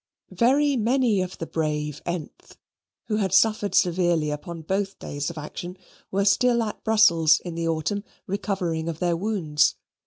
[0.33, 2.57] Very many of the brave th,
[3.05, 5.77] who had suffered severely upon both days of action,
[6.09, 9.75] were still at Brussels in the autumn, recovering of their wounds.